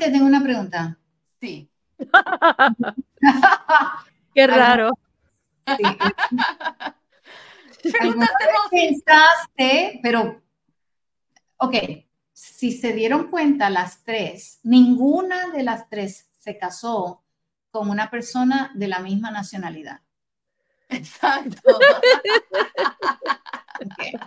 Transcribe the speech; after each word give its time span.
Te 0.00 0.10
tengo 0.10 0.24
una 0.24 0.42
pregunta. 0.42 0.98
Sí. 1.38 1.70
Qué 4.34 4.46
raro. 4.46 4.92
Sí. 5.66 5.82
¿Alguna 8.00 8.26
vez 8.26 8.48
pensaste, 8.70 10.00
pero, 10.02 10.42
ok, 11.58 11.74
si 12.32 12.72
se 12.72 12.94
dieron 12.94 13.28
cuenta 13.28 13.68
las 13.68 14.02
tres, 14.02 14.60
ninguna 14.62 15.50
de 15.50 15.64
las 15.64 15.90
tres 15.90 16.30
se 16.32 16.56
casó 16.56 17.22
con 17.70 17.90
una 17.90 18.10
persona 18.10 18.72
de 18.74 18.88
la 18.88 19.00
misma 19.00 19.30
nacionalidad. 19.30 20.00
Exacto. 20.88 21.78
Ok. 23.82 24.19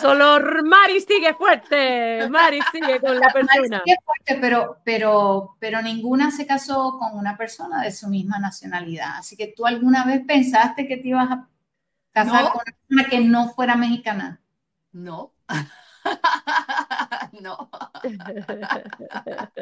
Solo 0.00 0.38
Mari 0.64 1.00
sigue 1.00 1.34
fuerte. 1.34 2.28
Mari 2.28 2.60
sigue 2.72 3.00
con 3.00 3.18
la 3.18 3.28
persona. 3.32 3.82
Sí, 3.84 3.90
es 3.92 3.98
fuerte, 4.04 4.38
pero, 4.40 4.78
pero, 4.84 5.56
pero 5.58 5.82
ninguna 5.82 6.30
se 6.30 6.46
casó 6.46 6.98
con 6.98 7.18
una 7.18 7.36
persona 7.36 7.82
de 7.82 7.90
su 7.92 8.08
misma 8.08 8.38
nacionalidad. 8.38 9.16
Así 9.18 9.36
que 9.36 9.48
tú 9.56 9.66
alguna 9.66 10.04
vez 10.04 10.22
pensaste 10.26 10.86
que 10.86 10.96
te 10.98 11.08
ibas 11.08 11.30
a 11.30 11.48
casar 12.12 12.44
No. 12.44 12.50
con 12.52 12.60
una 12.60 12.64
persona 12.64 13.04
que 13.10 13.20
no 13.20 13.48
fuera 13.50 13.76
mexicana. 13.76 14.40
No. 14.92 15.32
no. 17.40 17.70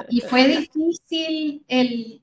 Y 0.09 0.21
fue 0.21 0.47
difícil 0.49 1.65
el, 1.69 2.23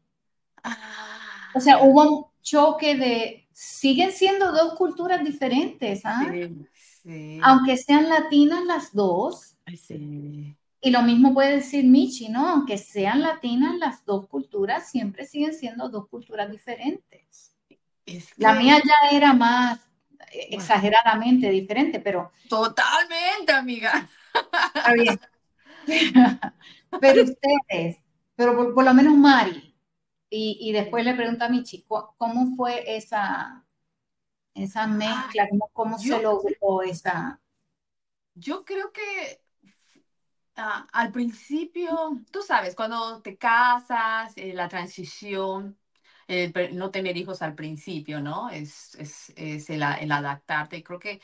o 1.53 1.59
sea, 1.59 1.79
hubo 1.79 2.03
un 2.03 2.25
choque 2.41 2.95
de, 2.95 3.47
siguen 3.51 4.11
siendo 4.11 4.51
dos 4.51 4.73
culturas 4.75 5.23
diferentes, 5.23 6.01
¿ah? 6.05 6.25
sí, 6.29 6.67
sí, 7.03 7.49
Aunque 7.49 7.77
sean 7.77 8.09
latinas 8.09 8.65
las 8.65 8.91
dos, 8.93 9.55
Ay, 9.65 9.77
sí. 9.77 9.97
sí. 9.97 10.57
y 10.81 10.91
lo 10.91 11.01
mismo 11.01 11.33
puede 11.33 11.55
decir 11.55 11.85
Michi, 11.85 12.29
¿no? 12.29 12.47
Aunque 12.49 12.77
sean 12.77 13.21
latinas 13.21 13.77
las 13.77 14.05
dos 14.05 14.27
culturas, 14.27 14.89
siempre 14.89 15.25
siguen 15.25 15.53
siendo 15.53 15.89
dos 15.89 16.07
culturas 16.09 16.51
diferentes. 16.51 17.55
Es 18.05 18.33
La 18.37 18.53
mía 18.53 18.79
ya 18.83 19.17
era 19.17 19.33
más 19.33 19.79
eh, 20.33 20.49
exageradamente 20.51 21.49
diferente, 21.49 21.99
pero 21.99 22.31
Totalmente, 22.47 23.51
amiga. 23.53 24.07
está 24.77 24.93
bien. 24.93 25.19
Pero 26.99 27.23
ustedes, 27.23 27.97
pero 28.35 28.55
por, 28.55 28.73
por 28.73 28.85
lo 28.85 28.93
menos 28.93 29.15
Mari, 29.15 29.75
y, 30.29 30.57
y 30.61 30.71
después 30.73 31.05
le 31.05 31.15
pregunto 31.15 31.45
a 31.45 31.49
Michi, 31.49 31.83
¿cu- 31.83 32.15
¿cómo 32.17 32.55
fue 32.55 32.95
esa, 32.97 33.62
esa 34.55 34.87
mezcla? 34.87 35.47
¿Cómo, 35.49 35.69
cómo 35.73 35.97
yo- 35.99 36.17
se 36.17 36.21
logró 36.23 36.81
esa? 36.83 37.41
Yo 38.35 38.63
creo 38.65 38.91
que 38.91 39.41
ah, 40.55 40.87
al 40.93 41.11
principio, 41.11 42.21
tú 42.31 42.41
sabes, 42.41 42.75
cuando 42.75 43.21
te 43.21 43.37
casas, 43.37 44.33
eh, 44.37 44.53
la 44.53 44.67
transición, 44.69 45.77
el 46.27 46.53
no 46.77 46.91
tener 46.91 47.17
hijos 47.17 47.41
al 47.41 47.55
principio, 47.55 48.21
¿no? 48.21 48.49
Es, 48.49 48.95
es, 48.95 49.33
es 49.35 49.69
el, 49.69 49.83
a- 49.83 49.95
el 49.95 50.11
adaptarte. 50.11 50.83
Creo 50.83 50.99
que 50.99 51.21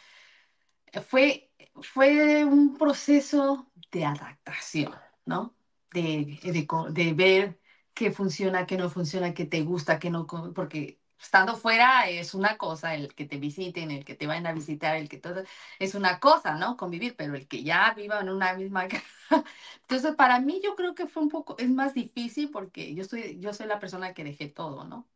fue, 1.07 1.51
fue 1.81 2.43
un 2.45 2.77
proceso 2.77 3.71
de 3.91 4.05
adaptación, 4.05 4.93
¿no? 5.25 5.55
De, 5.93 6.39
de, 6.43 6.67
co- 6.67 6.89
de 6.91 7.13
ver 7.13 7.59
qué 7.93 8.11
funciona, 8.11 8.65
qué 8.65 8.77
no 8.77 8.89
funciona, 8.89 9.33
qué 9.33 9.45
te 9.45 9.61
gusta, 9.63 9.99
qué 9.99 10.09
no, 10.09 10.27
co- 10.27 10.53
porque 10.53 10.99
estando 11.21 11.55
fuera 11.57 12.09
es 12.09 12.33
una 12.33 12.57
cosa, 12.57 12.95
el 12.95 13.13
que 13.13 13.25
te 13.25 13.37
visiten, 13.37 13.91
el 13.91 14.05
que 14.05 14.15
te 14.15 14.27
vayan 14.27 14.47
a 14.47 14.53
visitar, 14.53 14.95
el 14.95 15.09
que 15.09 15.17
todo, 15.17 15.43
es 15.79 15.95
una 15.95 16.19
cosa, 16.19 16.55
¿no? 16.55 16.77
Convivir, 16.77 17.15
pero 17.15 17.35
el 17.35 17.47
que 17.47 17.63
ya 17.63 17.93
viva 17.93 18.19
en 18.21 18.29
una 18.29 18.53
misma 18.53 18.87
casa. 18.87 19.43
Entonces, 19.81 20.15
para 20.15 20.39
mí 20.39 20.61
yo 20.63 20.75
creo 20.75 20.95
que 20.95 21.07
fue 21.07 21.23
un 21.23 21.29
poco, 21.29 21.57
es 21.57 21.69
más 21.69 21.93
difícil 21.93 22.49
porque 22.51 22.93
yo 22.95 23.03
soy, 23.03 23.39
yo 23.39 23.53
soy 23.53 23.67
la 23.67 23.79
persona 23.79 24.13
que 24.13 24.23
dejé 24.23 24.47
todo, 24.49 24.83
¿no? 24.85 25.07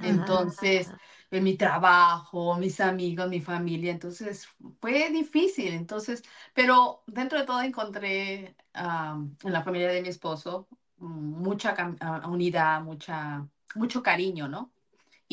Entonces, 0.00 0.92
Ah, 0.92 0.98
en 1.30 1.44
mi 1.44 1.56
trabajo, 1.56 2.56
mis 2.56 2.80
amigos, 2.80 3.28
mi 3.28 3.40
familia, 3.40 3.92
entonces 3.92 4.48
fue 4.80 5.10
difícil, 5.10 5.72
entonces, 5.74 6.22
pero 6.54 7.04
dentro 7.06 7.38
de 7.38 7.46
todo 7.46 7.62
encontré 7.62 8.56
am, 8.72 9.36
en 9.44 9.52
la 9.52 9.62
familia 9.62 9.88
de 9.88 10.02
mi 10.02 10.08
esposo 10.08 10.68
mm, 10.98 11.06
mucha 11.42 11.74
ah, 12.00 12.28
unidad, 12.28 12.82
mucha, 12.82 13.48
mucho 13.74 14.02
cariño, 14.02 14.48
¿no? 14.48 14.72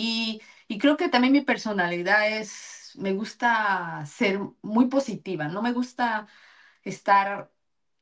Y, 0.02 0.42
y 0.68 0.78
creo 0.78 0.96
que 0.98 1.10
también 1.10 1.34
mi 1.34 1.42
personalidad 1.42 2.30
es, 2.38 2.94
me 2.98 3.14
gusta 3.14 4.06
ser 4.06 4.40
muy 4.62 4.88
positiva, 4.88 5.48
no 5.50 5.62
me 5.62 5.74
gusta 5.74 6.28
estar 6.84 7.52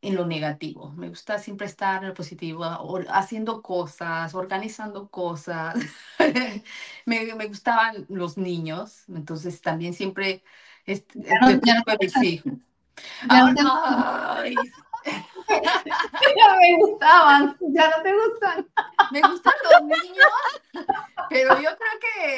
en 0.01 0.15
lo 0.15 0.25
negativo, 0.25 0.91
me 0.91 1.09
gusta 1.09 1.39
siempre 1.39 1.65
estar 1.67 2.03
en 2.03 2.09
lo 2.09 2.13
positivo, 2.13 2.63
or- 2.81 3.07
haciendo 3.09 3.61
cosas, 3.63 4.35
organizando 4.35 5.09
cosas. 5.09 5.75
Me, 7.05 7.33
me 7.35 7.47
gustaban 7.47 8.05
los 8.09 8.37
niños, 8.37 9.03
entonces 9.09 9.61
también 9.61 9.93
siempre 9.93 10.43
Ya 10.85 11.39
no- 11.41 11.47
ya 13.31 13.43
no. 13.53 14.43
Ya 15.05 16.47
no 16.49 16.57
me 16.59 16.77
gustaban, 16.77 17.57
ya 17.73 17.89
no 17.89 18.03
te 18.03 18.13
gustan. 18.13 18.67
me 19.11 19.21
gustan 19.21 19.53
los 19.63 19.81
niños, 19.83 20.27
pero 21.29 21.59
yo 21.61 21.69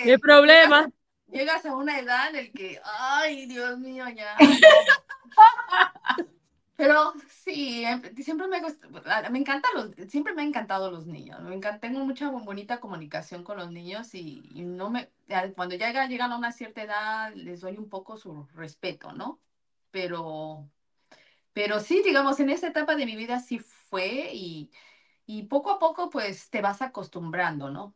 que 0.01 0.15
¿Qué 0.15 0.19
problema? 0.19 0.91
llegas 1.27 1.65
a 1.65 1.75
una 1.75 1.99
edad 1.99 2.29
en 2.29 2.35
el 2.37 2.53
que, 2.53 2.81
ay, 2.83 3.45
Dios 3.47 3.79
mío, 3.79 4.05
ya. 4.09 4.59
Pero 6.75 7.13
sí, 7.43 7.83
em- 7.85 8.01
siempre 8.23 8.47
me 8.47 8.61
me 9.31 9.39
encantan 9.39 9.71
los, 9.75 9.91
siempre 10.09 10.33
me 10.33 10.41
han 10.43 10.47
encantado 10.49 10.89
los 10.91 11.05
niños. 11.07 11.41
Me 11.41 11.55
encanta, 11.55 11.79
tengo 11.81 11.99
mucha 12.05 12.29
bonita 12.29 12.79
comunicación 12.79 13.43
con 13.43 13.57
los 13.57 13.71
niños 13.71 14.13
y, 14.15 14.49
y 14.53 14.61
no 14.63 14.89
me, 14.89 15.09
cuando 15.55 15.75
llega, 15.75 16.07
llegan 16.07 16.31
a 16.31 16.37
una 16.37 16.51
cierta 16.53 16.81
edad, 16.83 17.33
les 17.35 17.59
doy 17.61 17.77
un 17.77 17.89
poco 17.89 18.15
su 18.17 18.45
respeto, 18.55 19.11
¿no? 19.11 19.41
Pero, 19.91 20.69
pero 21.53 21.79
sí, 21.81 22.03
digamos, 22.05 22.39
en 22.41 22.49
esta 22.51 22.67
etapa 22.69 22.95
de 22.97 23.05
mi 23.07 23.15
vida 23.17 23.39
sí 23.41 23.59
fue 23.59 24.31
y, 24.33 24.71
y 25.27 25.43
poco 25.45 25.71
a 25.71 25.79
poco 25.79 26.09
pues 26.11 26.49
te 26.51 26.61
vas 26.61 26.81
acostumbrando, 26.83 27.71
¿no? 27.71 27.95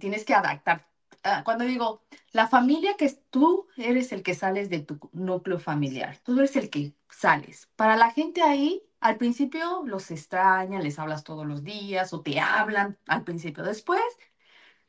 Tienes 0.00 0.24
que 0.26 0.34
adaptar. 0.34 0.89
Ah, 1.22 1.42
Cuando 1.44 1.64
digo, 1.64 2.02
la 2.32 2.48
familia 2.48 2.96
que 2.96 3.10
tú 3.30 3.68
eres 3.76 4.12
el 4.12 4.22
que 4.22 4.34
sales 4.34 4.70
de 4.70 4.80
tu 4.80 4.98
núcleo 5.12 5.58
familiar, 5.58 6.18
tú 6.24 6.38
eres 6.38 6.56
el 6.56 6.70
que 6.70 6.94
sales. 7.10 7.68
Para 7.76 7.96
la 7.96 8.10
gente 8.10 8.42
ahí, 8.42 8.82
al 9.00 9.16
principio 9.18 9.82
los 9.84 10.10
extrañan, 10.10 10.82
les 10.82 10.98
hablas 10.98 11.24
todos 11.24 11.46
los 11.46 11.62
días 11.62 12.12
o 12.14 12.22
te 12.22 12.40
hablan 12.40 12.98
al 13.06 13.24
principio. 13.24 13.64
Después, 13.64 14.02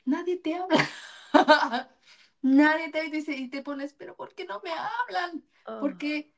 nadie 0.04 0.36
te 0.38 0.54
habla. 0.54 0.88
Nadie 2.42 2.90
te 2.90 3.08
dice 3.08 3.32
y 3.36 3.48
te 3.48 3.62
pones, 3.62 3.94
pero 3.94 4.16
¿por 4.16 4.34
qué 4.34 4.44
no 4.44 4.60
me 4.64 4.70
hablan? 4.72 5.44
Oh. 5.64 5.78
Porque, 5.78 6.34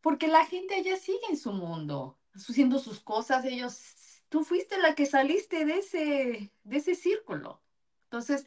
porque 0.00 0.26
la 0.26 0.44
gente 0.44 0.74
allá 0.74 0.96
sigue 0.96 1.26
en 1.30 1.36
su 1.36 1.52
mundo, 1.52 2.18
haciendo 2.34 2.80
sus 2.80 2.98
cosas, 2.98 3.44
ellos, 3.44 4.22
tú 4.28 4.42
fuiste 4.42 4.78
la 4.78 4.96
que 4.96 5.06
saliste 5.06 5.64
de 5.64 5.78
ese, 5.78 6.52
de 6.64 6.76
ese 6.76 6.96
círculo. 6.96 7.62
Entonces, 8.04 8.46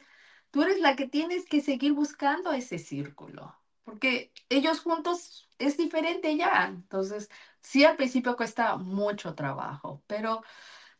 tú 0.52 0.62
eres 0.62 0.80
la 0.80 0.96
que 0.96 1.08
tienes 1.08 1.46
que 1.46 1.60
seguir 1.60 1.94
buscando 1.94 2.52
ese 2.52 2.78
círculo, 2.78 3.56
porque 3.84 4.32
ellos 4.48 4.80
juntos 4.80 5.48
es 5.58 5.76
diferente 5.76 6.36
ya. 6.36 6.66
Entonces, 6.68 7.30
sí, 7.62 7.84
al 7.84 7.96
principio 7.96 8.36
cuesta 8.36 8.76
mucho 8.76 9.34
trabajo, 9.34 10.02
pero 10.06 10.42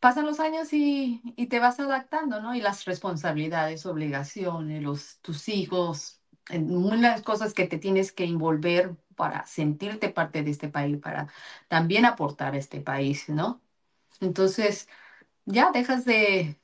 pasan 0.01 0.27
los 0.27 0.41
años 0.41 0.73
y, 0.73 1.23
te 1.51 1.61
vas 1.61 1.79
adaptando, 1.81 2.41
¿no? 2.41 2.55
Y 2.55 2.61
las 2.61 2.85
responsabilidades, 2.87 3.87
obligaciones, 3.87 4.83
los, 4.83 5.19
tus 5.21 5.49
hijos, 5.49 6.23
unas 6.51 7.23
cosas 7.23 7.55
que 7.55 7.67
te 7.69 7.79
tienes 7.79 8.13
que 8.13 8.25
envolver 8.25 8.97
para 9.17 9.47
sentirte 9.47 10.09
parte 10.11 10.43
de 10.43 10.51
este 10.51 10.69
país, 10.69 10.99
para 10.99 11.29
también 11.69 12.05
aportar 12.07 12.55
a 12.55 12.59
este 12.59 12.81
país, 12.81 13.29
¿no? 13.29 13.63
Entonces, 14.21 14.89
ya 15.47 15.73
dejas 15.73 16.05
de, 16.05 16.59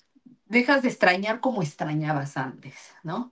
dejas 0.48 0.82
de 0.82 0.88
extrañar 0.88 1.40
como 1.40 1.62
extrañabas 1.62 2.36
antes, 2.36 2.74
¿no? 3.02 3.30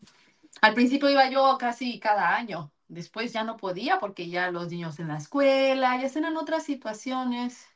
Al 0.61 0.75
principio 0.75 1.11
iba 1.11 1.29
yo 1.29 1.57
casi 1.59 1.99
cada 1.99 2.35
año, 2.35 2.73
después 2.89 3.33
ya 3.33 3.45
no 3.45 3.57
podía 3.57 3.99
porque 3.99 4.29
ya 4.29 4.51
los 4.51 4.71
niños 4.71 4.99
en 4.99 5.09
la 5.09 5.19
escuela, 5.19 6.01
ya 6.01 6.07
eran 6.19 6.37
otras 6.37 6.65
situaciones, 6.65 7.67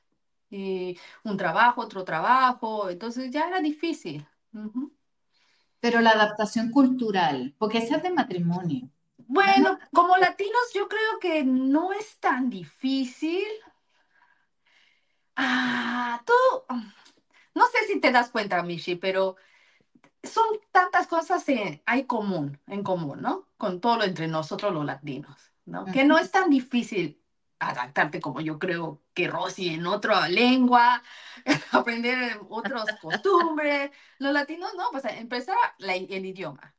y 0.51 0.99
un 1.23 1.37
trabajo, 1.37 1.81
otro 1.81 2.05
trabajo, 2.05 2.91
entonces 2.91 3.31
ya 3.31 3.47
era 3.47 3.61
difícil. 3.61 4.27
Pero 5.79 6.01
la 6.01 6.11
adaptación 6.11 6.71
cultural, 6.71 7.55
porque 7.57 7.79
esa 7.79 7.97
es 7.97 8.03
de 8.03 8.11
matrimonio. 8.11 8.91
Bueno, 9.17 9.79
como 9.93 10.17
latinos 10.17 10.73
yo 10.75 10.89
creo 10.89 11.21
que 11.21 11.45
no 11.45 11.93
es 11.93 12.19
tan 12.19 12.51
difícil. 12.51 13.47
Ah, 15.37 16.21
tú, 16.27 16.75
no 17.61 17.67
sé 17.69 17.87
si 17.87 18.01
te 18.01 18.13
das 18.13 18.31
cuenta, 18.31 18.63
Mishi, 18.63 18.97
pero 18.97 19.37
son 20.23 20.45
tantas 20.73 21.07
cosas 21.07 21.49
en, 21.49 21.83
hay 21.87 22.05
común, 22.07 22.61
en 22.67 22.83
común, 22.83 23.23
¿no? 23.23 23.49
Con 23.57 23.81
todo 23.81 23.99
lo 23.99 24.05
entre 24.05 24.29
nosotros 24.29 24.73
los 24.73 24.85
latinos, 24.85 25.53
¿no? 25.65 25.85
Que 25.87 26.05
no 26.05 26.19
es 26.19 26.31
tan 26.31 26.51
difícil 26.51 27.23
adaptarte 27.59 28.21
como 28.21 28.41
yo 28.41 28.59
creo 28.59 29.03
que 29.15 29.29
Rosy 29.29 29.71
en 29.71 29.87
otra 29.87 30.29
lengua, 30.29 31.03
aprender 31.73 32.39
otras 32.49 32.85
costumbres. 33.01 33.91
Los 34.19 34.33
latinos, 34.33 34.71
no, 34.77 34.85
pues 34.93 35.05
empezar 35.07 35.57
la- 35.79 35.97
el 35.97 36.27
idioma. 36.27 36.75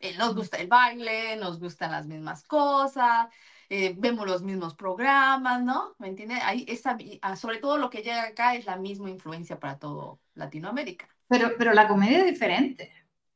Eh, 0.00 0.16
nos 0.18 0.34
gusta 0.34 0.58
el 0.58 0.68
baile, 0.68 1.36
nos 1.36 1.60
gustan 1.60 1.92
las 1.92 2.06
mismas 2.06 2.44
cosas, 2.44 3.28
eh, 3.68 3.94
vemos 3.96 4.26
los 4.26 4.42
mismos 4.42 4.74
programas, 4.74 5.62
¿no? 5.62 5.94
¿Me 5.98 6.08
entiendes? 6.08 6.40
Ahí 6.42 6.64
esa, 6.68 6.96
ah, 7.22 7.36
sobre 7.36 7.58
todo 7.58 7.78
lo 7.78 7.90
que 7.90 8.02
llega 8.02 8.24
acá 8.24 8.54
es 8.54 8.66
la 8.66 8.76
misma 8.76 9.10
influencia 9.10 9.58
para 9.60 9.78
todo 9.78 10.20
Latinoamérica. 10.34 11.08
Pero, 11.28 11.52
pero 11.58 11.74
la 11.74 11.86
comedia 11.86 12.20
es 12.20 12.24
diferente. 12.26 12.90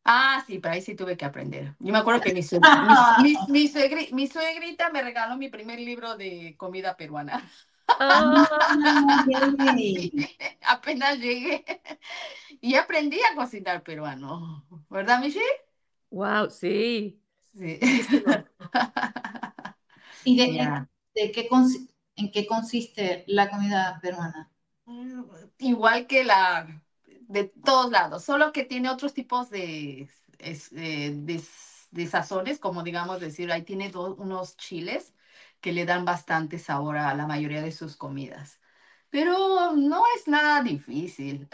Ah, 0.04 0.42
sí, 0.46 0.58
pero 0.58 0.74
ahí 0.74 0.80
sí 0.80 0.94
tuve 0.94 1.16
que 1.18 1.24
aprender. 1.26 1.74
Yo 1.80 1.92
me 1.92 1.98
acuerdo 1.98 2.22
que 2.22 2.32
mi, 2.32 2.42
sue- 2.42 2.66
mi, 2.72 2.94
mi- 3.16 3.44
mi 3.48 3.68
suegri- 3.68 4.10
mi 4.12 4.26
suegrita 4.26 4.90
me 4.90 5.02
regaló 5.02 5.36
mi 5.36 5.48
primer 5.50 5.78
libro 5.80 6.16
de 6.16 6.56
comida 6.56 6.96
peruana. 6.96 7.44
Ah, 7.98 8.46
ok. 9.12 9.26
Apenas 10.62 11.18
llegué 11.18 11.64
y 12.60 12.74
aprendí 12.76 13.18
a 13.22 13.34
cocinar 13.36 13.82
peruano, 13.82 14.66
¿verdad, 14.90 15.20
Michelle? 15.20 15.44
wow, 16.10 16.48
sí. 16.50 17.20
Sí. 17.54 17.78
¿Y 20.28 20.36
de, 20.36 20.48
Ya. 20.54 20.88
de 21.14 21.32
qué 21.32 21.48
en 22.16 22.30
qué 22.32 22.46
consiste 22.46 23.24
la 23.28 23.50
comida 23.50 23.98
peruana? 24.02 24.50
Mm, 24.86 25.24
Igual 25.58 26.06
que 26.06 26.24
la 26.24 26.82
de 27.06 27.44
todos 27.64 27.90
lados, 27.90 28.24
solo 28.24 28.52
que 28.52 28.64
tiene 28.64 28.90
otros 28.90 29.12
tipos 29.14 29.50
de, 29.50 30.08
es- 30.38 30.72
eh, 30.72 31.12
de, 31.14 31.42
de 31.90 32.06
sazones, 32.06 32.58
como 32.58 32.82
digamos 32.82 33.20
decir, 33.20 33.52
ahí 33.52 33.62
tiene 33.64 33.90
do- 33.90 34.14
unos 34.16 34.56
chiles 34.56 35.14
que 35.60 35.72
le 35.72 35.84
dan 35.84 36.04
bastante 36.04 36.58
sabor 36.58 36.96
a 36.96 37.14
la 37.14 37.26
mayoría 37.26 37.60
de 37.62 37.72
sus 37.72 37.96
comidas. 37.96 38.60
Pero 39.10 39.72
no 39.76 40.02
es 40.16 40.28
nada 40.28 40.62
difícil. 40.62 41.48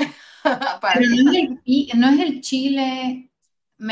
para 0.80 1.00
Pero 1.00 1.10
no 1.10 1.32
es 1.32 1.38
el, 1.38 1.98
no 2.00 2.08
es 2.10 2.20
el 2.20 2.40
chile 2.40 3.30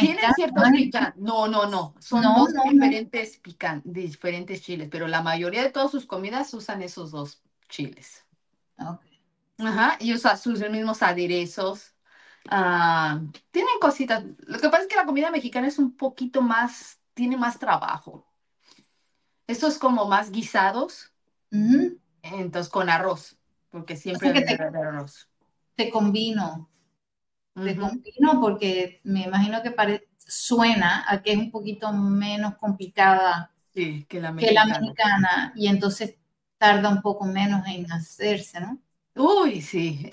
Tienen 0.01 0.17
mexicano, 0.17 0.35
ciertos 0.35 0.69
picantes. 0.71 1.23
No, 1.23 1.49
no, 1.49 1.67
no. 1.67 1.95
Son 2.01 2.23
No, 2.23 2.39
dos 2.39 2.53
no, 2.55 2.65
no. 2.65 2.71
diferentes 2.71 3.41
pican- 3.43 3.83
diferentes 3.85 4.63
chiles, 4.63 4.89
pero 4.91 5.09
la 5.09 5.23
mayoría 5.23 5.63
de 5.63 5.71
todas 5.71 5.91
sus 5.91 6.07
comidas 6.07 6.53
usan 6.55 6.83
esos 6.83 7.11
dos 7.11 7.43
chiles. 7.69 8.25
Ajá, 9.59 9.97
y 10.01 10.13
usa 10.15 10.37
sus 10.37 10.61
mismos 10.71 11.03
aderezos. 11.03 11.95
Ah, 12.49 13.21
tienen 13.51 13.75
cositas. 13.81 14.25
Lo 14.47 14.59
que 14.59 14.69
pasa 14.69 14.83
es 14.83 14.89
que 14.89 14.97
la 14.97 15.07
comida 15.07 15.31
mexicana 15.31 15.69
es 15.69 15.79
un 15.79 15.97
poquito 15.97 16.43
más, 16.43 16.99
tiene 17.15 17.37
más 17.37 17.59
trabajo. 17.59 18.27
Eso 19.47 19.67
es 19.67 19.79
como 19.79 20.07
más 20.07 20.31
guisados, 20.31 21.13
entonces 22.23 22.73
con 22.73 22.89
arroz, 22.89 23.37
porque 23.71 23.97
siempre 23.97 24.33
que 24.33 24.41
debe 24.41 24.57
te- 24.57 24.63
haber 24.63 24.87
arroz. 24.87 25.29
Te 25.75 25.91
combino, 25.91 26.69
combino 27.55 28.41
porque 28.41 29.01
me 29.05 29.23
imagino 29.25 29.63
que 29.63 29.71
pare- 29.71 30.09
suena 30.19 31.05
a 31.09 31.23
que 31.23 31.33
es 31.33 31.39
un 31.39 31.51
poquito 31.51 31.93
menos 31.93 32.57
complicada 32.57 33.51
Sí, 33.75 34.05
que 34.09 34.21
la 34.21 34.35
que 34.37 34.53
la 34.53 34.65
mexicana. 34.67 34.81
mexicana 34.81 35.53
y 35.57 35.67
entonces 35.69 36.17
tarda 36.59 36.89
un 36.91 37.03
poco 37.03 37.25
menos 37.27 37.67
en 37.67 37.91
hacerse, 37.91 38.61
¿no? 38.61 38.79
Uy, 39.15 39.61
sí. 39.63 40.09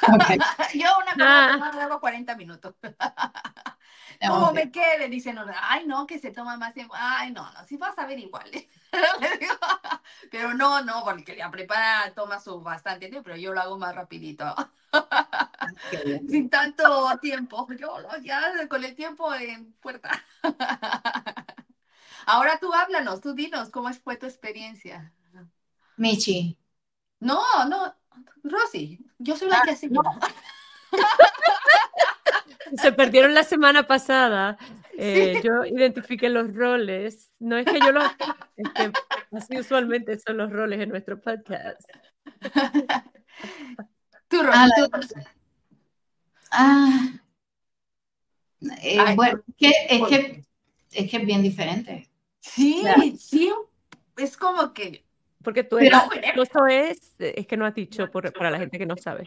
Yo 0.74 0.88
una 1.02 1.12
Ah. 1.20 1.48
comida 1.52 1.70
peruana 1.70 1.84
hago 1.84 2.00
40 2.00 2.36
minutos. 2.36 2.74
Como 4.24 4.52
Ok. 4.52 4.52
me 4.52 4.70
quede, 4.70 5.08
dicen, 5.08 5.38
ay, 5.62 5.86
no, 5.86 6.06
que 6.06 6.18
se 6.18 6.30
toma 6.32 6.56
más 6.56 6.74
tiempo. 6.74 6.94
Ay, 6.96 7.32
no, 7.32 7.50
no, 7.52 7.64
sí 7.64 7.76
vas 7.76 7.98
a 7.98 8.06
ver 8.06 8.18
igual. 8.18 8.50
Pero 10.30 10.54
no, 10.54 10.82
no, 10.82 11.04
porque 11.04 11.36
la 11.36 11.50
prepara 11.50 12.12
toma 12.14 12.40
su 12.40 12.60
bastante 12.60 13.08
tiempo, 13.08 13.24
pero 13.24 13.36
yo 13.36 13.52
lo 13.52 13.60
hago 13.60 13.78
más 13.78 13.94
rapidito, 13.94 14.54
bien. 16.04 16.28
sin 16.28 16.48
tanto 16.50 16.84
tiempo. 17.20 17.66
Yo 17.78 17.96
ya 18.22 18.68
con 18.68 18.84
el 18.84 18.94
tiempo 18.94 19.34
en 19.34 19.72
puerta. 19.74 20.10
Ahora 22.26 22.58
tú 22.60 22.72
háblanos, 22.72 23.20
tú 23.20 23.34
dinos, 23.34 23.70
¿cómo 23.70 23.92
fue 23.94 24.16
tu 24.16 24.26
experiencia? 24.26 25.12
Michi, 25.98 26.56
No, 27.20 27.40
no, 27.68 27.94
Rosy, 28.44 28.98
yo 29.18 29.36
soy 29.36 29.48
la 29.50 29.60
Ah, 29.60 29.62
que 29.62 29.70
hace. 29.72 29.88
no. 29.88 30.02
Se 32.76 32.92
perdieron 32.92 33.34
la 33.34 33.44
semana 33.44 33.86
pasada. 33.86 34.58
Eh, 34.96 35.40
Yo 35.44 35.64
identifiqué 35.64 36.28
los 36.28 36.54
roles. 36.54 37.30
No 37.38 37.56
es 37.56 37.66
que 37.66 37.78
yo 37.80 37.92
los... 37.92 38.04
es 38.56 38.68
que 38.74 38.92
así 39.36 39.58
usualmente 39.58 40.18
son 40.18 40.36
los 40.38 40.50
roles 40.50 40.80
en 40.80 40.88
nuestro 40.90 41.20
podcast. 41.20 41.80
Tú, 44.28 44.42
Rosy, 44.42 44.58
Ah, 44.58 44.68
tú- 44.76 44.90
ah, 46.50 47.08
eh, 48.82 48.98
Ay, 48.98 49.16
bueno, 49.16 49.40
es 49.48 49.54
que, 49.56 49.72
es 49.88 49.98
por- 50.00 50.08
que 50.08 50.44
es 50.92 51.10
que 51.10 51.16
es 51.16 51.26
bien 51.26 51.42
diferente. 51.42 52.10
Sí, 52.40 52.78
Claro. 52.82 53.02
sí, 53.18 53.52
es 54.16 54.36
como 54.36 54.72
que 54.74 55.04
Porque 55.42 55.62
tú 55.64 55.76
Pero- 55.76 55.98
eres... 56.14 56.48
Eso 56.50 56.66
es... 56.66 57.12
Es 57.18 57.46
que 57.46 57.56
no 57.56 57.64
has 57.64 57.74
dicho 57.74 58.10
por- 58.10 58.32
para 58.32 58.50
la 58.50 58.58
gente 58.58 58.78
que 58.78 58.86
no 58.86 58.96
sabe. 58.96 59.24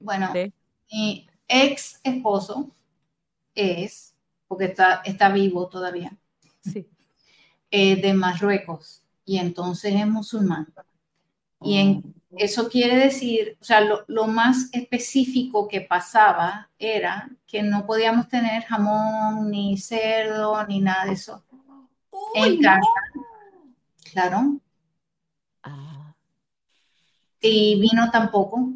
Bueno, 0.00 0.30
de- 0.32 0.52
mi 0.90 1.28
ex 1.52 2.00
esposo 2.02 2.70
es, 3.54 4.14
porque 4.48 4.66
está, 4.66 5.02
está 5.04 5.28
vivo 5.30 5.68
todavía, 5.68 6.16
Sí. 6.60 6.88
eh, 7.70 8.00
de 8.00 8.14
Marruecos 8.14 9.02
y 9.24 9.38
entonces 9.38 9.94
es 9.94 10.06
musulmán. 10.06 10.72
Y 11.60 11.78
en, 11.78 12.14
eso 12.36 12.68
quiere 12.68 12.96
decir, 12.96 13.56
o 13.60 13.64
sea, 13.64 13.80
lo, 13.82 14.04
lo 14.08 14.26
más 14.26 14.68
específico 14.72 15.68
que 15.68 15.80
pasaba 15.82 16.70
era 16.78 17.30
que 17.46 17.62
no 17.62 17.86
podíamos 17.86 18.28
tener 18.28 18.64
jamón, 18.64 19.50
ni 19.50 19.76
cerdo, 19.76 20.66
ni 20.66 20.80
nada 20.80 21.04
de 21.06 21.12
eso. 21.12 21.44
En 22.34 22.56
no. 22.56 22.62
casa. 22.62 22.80
Claro. 24.12 24.60
Ah, 25.62 26.14
Y 27.40 27.80
vino 27.80 28.10
tampoco. 28.10 28.72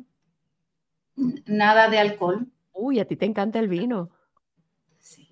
Nada 1.47 1.89
de 1.89 1.99
alcohol. 1.99 2.47
Uy, 2.77 3.01
a 3.01 3.07
ti 3.07 3.17
te 3.17 3.25
encanta 3.25 3.59
el 3.59 3.69
vino. 3.69 4.11
Sí. 4.99 5.29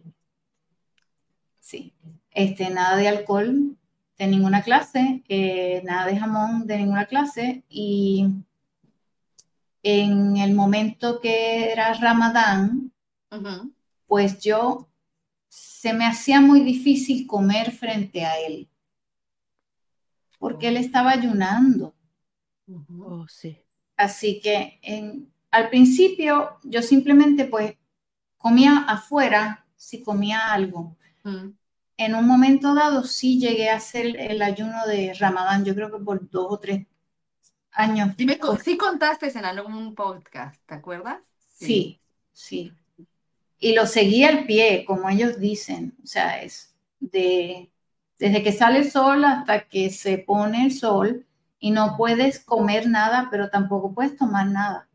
Sí. 1.58 1.94
Este, 2.30 2.70
nada 2.70 2.96
de 2.96 3.08
alcohol 3.08 3.76
de 4.16 4.26
ninguna 4.26 4.62
clase, 4.62 5.22
eh, 5.28 5.82
nada 5.84 6.06
de 6.06 6.18
jamón 6.18 6.66
de 6.66 6.78
ninguna 6.78 7.06
clase. 7.06 7.64
Y 7.68 8.26
en 9.82 10.36
el 10.38 10.54
momento 10.54 11.20
que 11.20 11.70
era 11.70 11.92
Ramadán, 11.94 12.92
pues 14.06 14.40
yo 14.40 14.88
se 15.48 15.92
me 15.92 16.06
hacía 16.06 16.40
muy 16.40 16.60
difícil 16.60 17.26
comer 17.26 17.72
frente 17.72 18.24
a 18.24 18.38
él, 18.38 18.68
porque 20.38 20.68
él 20.68 20.78
estaba 20.78 21.10
ayunando. 21.10 21.94
Oh, 22.98 23.26
sí. 23.28 23.58
Así 23.96 24.40
que 24.40 24.78
en, 24.82 25.33
al 25.54 25.68
principio 25.70 26.58
yo 26.64 26.82
simplemente 26.82 27.44
pues 27.44 27.74
comía 28.36 28.84
afuera 28.88 29.64
si 29.76 30.02
comía 30.02 30.52
algo. 30.52 30.96
Ujú. 31.24 31.54
En 31.96 32.14
un 32.16 32.26
momento 32.26 32.74
dado 32.74 33.04
sí 33.04 33.38
llegué 33.38 33.70
a 33.70 33.76
hacer 33.76 34.16
el 34.18 34.42
ayuno 34.42 34.84
de 34.86 35.14
Ramadán, 35.14 35.64
yo 35.64 35.74
creo 35.74 35.92
que 35.92 36.04
por 36.04 36.28
dos 36.28 36.46
o 36.50 36.58
tres 36.58 36.86
años. 37.70 38.14
Sí, 38.18 38.26
me 38.26 38.38
co- 38.38 38.56
sí 38.58 38.76
contaste 38.76 39.30
en 39.38 39.44
algún 39.44 39.94
podcast, 39.94 40.60
¿te 40.66 40.74
acuerdas? 40.74 41.18
Sí, 41.48 42.00
sí. 42.32 42.72
Y 43.58 43.74
lo 43.74 43.86
seguí 43.86 44.24
al 44.24 44.46
pie, 44.46 44.84
como 44.84 45.08
ellos 45.08 45.38
dicen. 45.38 45.94
O 46.02 46.06
sea, 46.06 46.42
es 46.42 46.74
de 47.00 47.70
desde 48.18 48.42
que 48.42 48.52
sale 48.52 48.78
el 48.80 48.90
sol 48.90 49.24
hasta 49.24 49.68
que 49.68 49.90
se 49.90 50.18
pone 50.18 50.64
el 50.64 50.72
sol 50.72 51.26
y 51.58 51.70
no 51.70 51.96
puedes 51.96 52.40
comer 52.40 52.88
nada, 52.88 53.28
pero 53.30 53.50
tampoco 53.50 53.94
puedes 53.94 54.16
tomar 54.16 54.46
nada. 54.48 54.88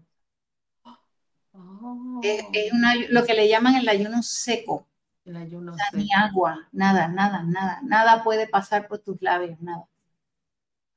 Oh, 1.81 2.19
Es, 2.23 2.43
es 2.53 2.73
una- 2.73 2.95
lo 2.95 3.25
que 3.25 3.33
le 3.33 3.47
llaman 3.47 3.75
el 3.75 3.87
ayuno 3.89 4.21
seco. 4.23 4.87
el 5.25 5.35
ayuno 5.37 5.75
sea, 5.75 5.85
seco. 5.91 5.97
ni 5.97 6.07
agua, 6.13 6.67
nada, 6.71 7.07
nada, 7.07 7.43
nada, 7.43 7.79
nada 7.83 8.23
puede 8.23 8.47
pasar 8.47 8.87
por 8.87 8.99
tus 8.99 9.21
labios, 9.21 9.59
nada. 9.61 9.85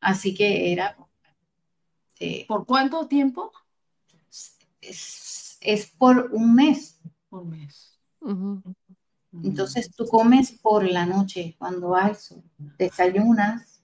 Así 0.00 0.34
que 0.34 0.72
era, 0.72 0.96
eh, 2.18 2.44
¿Por 2.46 2.66
cuánto 2.66 3.06
tiempo? 3.06 3.52
es, 4.80 5.58
es 5.60 5.86
por 5.86 6.30
un 6.32 6.54
mes. 6.54 7.00
Un 7.30 7.50
mes. 7.50 7.98
Ujú. 8.20 8.62
Entonces 9.44 9.90
tú 9.94 10.06
comes 10.06 10.52
por 10.52 10.84
la 10.84 11.06
noche 11.06 11.54
cuando 11.58 11.94
hay 11.96 12.14
sol, 12.14 12.42
desayunas 12.78 13.82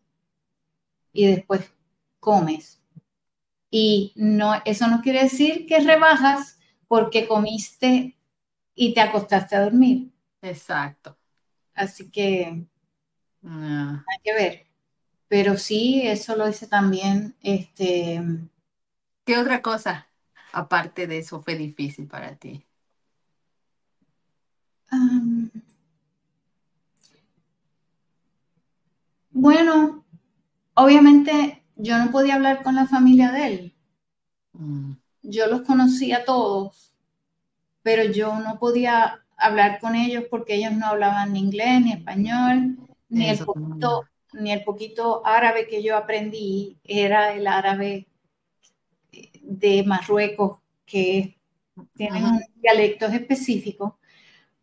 y 1.13 1.27
después 1.27 1.71
comes. 2.21 2.81
Y 3.71 4.13
no, 4.17 4.55
eso 4.65 4.89
no 4.89 5.01
quiere 5.03 5.23
decir 5.25 5.67
que 5.67 5.81
rebajas 5.81 6.58
porque 6.89 7.29
comiste 7.29 8.19
y 8.75 8.95
te 8.95 9.01
acostaste 9.03 9.57
a 9.57 9.63
dormir. 9.65 10.13
Exacto. 10.43 11.17
Así 11.75 12.11
que 12.11 12.67
Ah, 13.45 14.07
hay 14.07 14.19
que 14.25 14.33
ver. 14.35 14.67
pero 15.29 15.57
sí, 15.57 16.03
eso 16.07 16.37
lo 16.37 16.49
hice 16.49 16.67
también. 16.67 17.37
Este, 17.43 18.21
¿Qué 19.25 19.39
otra 19.39 19.63
cosa, 19.63 20.09
aparte 20.53 21.07
de 21.07 21.19
eso, 21.19 21.41
fue 21.43 21.55
difícil 21.57 22.09
para 22.09 22.37
ti? 22.37 22.67
um, 24.93 25.51
bueno, 29.31 30.05
obviamente 30.75 31.65
yo 31.77 31.99
no 31.99 32.11
podía 32.13 32.37
hablar 32.37 32.63
con 32.63 32.75
la 32.77 32.87
familia 32.87 33.33
de 33.33 33.47
él. 33.49 33.77
Mm, 34.55 34.93
Yo 35.31 35.47
los 35.47 35.61
conocía 35.63 36.19
a 36.19 36.25
todos, 36.25 36.95
pero 37.83 38.05
yo 38.05 38.39
no 38.39 38.59
podía 38.59 39.23
hablar 39.37 39.79
con 39.79 39.95
ellos 39.95 40.25
porque 40.31 40.55
ellos 40.55 40.73
no 40.73 40.87
hablaban 40.87 41.33
ni 41.33 41.41
inglés, 41.41 41.83
ni 41.83 41.93
español, 41.93 42.79
ni 43.11 43.29
el 43.29 43.39
también. 43.39 43.69
poquito, 43.69 44.05
ni 44.33 44.53
el 44.53 44.65
poquito 44.65 45.23
árabe 45.27 45.67
que 45.69 45.83
yo 45.83 45.97
aprendí 45.97 46.79
era 46.83 47.35
el 47.35 47.47
árabe 47.47 48.09
de 49.43 49.85
Marruecos, 49.85 50.61
que 50.87 51.39
tienen 51.95 52.25
Ajá. 52.25 52.41
dialectos 52.57 53.13
específicos. 53.13 53.93